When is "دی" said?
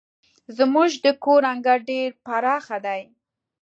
2.85-3.01